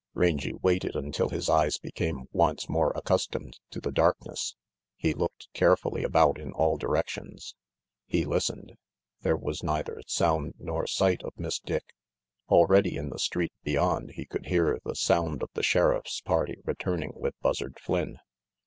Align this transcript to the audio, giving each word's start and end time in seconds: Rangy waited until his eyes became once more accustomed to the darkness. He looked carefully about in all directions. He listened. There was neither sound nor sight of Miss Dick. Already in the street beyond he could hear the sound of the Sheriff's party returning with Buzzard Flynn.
Rangy 0.15 0.53
waited 0.63 0.95
until 0.95 1.29
his 1.29 1.47
eyes 1.47 1.77
became 1.77 2.27
once 2.31 2.67
more 2.67 2.91
accustomed 2.95 3.59
to 3.69 3.79
the 3.79 3.91
darkness. 3.91 4.55
He 4.95 5.13
looked 5.13 5.47
carefully 5.53 6.03
about 6.03 6.39
in 6.39 6.51
all 6.53 6.75
directions. 6.77 7.53
He 8.07 8.25
listened. 8.25 8.73
There 9.21 9.37
was 9.37 9.61
neither 9.61 10.01
sound 10.07 10.55
nor 10.57 10.87
sight 10.87 11.21
of 11.21 11.33
Miss 11.37 11.59
Dick. 11.59 11.93
Already 12.49 12.95
in 12.97 13.09
the 13.09 13.19
street 13.19 13.53
beyond 13.61 14.13
he 14.15 14.25
could 14.25 14.47
hear 14.47 14.79
the 14.83 14.95
sound 14.95 15.43
of 15.43 15.51
the 15.53 15.61
Sheriff's 15.61 16.19
party 16.21 16.57
returning 16.65 17.11
with 17.13 17.35
Buzzard 17.41 17.79
Flynn. 17.79 18.17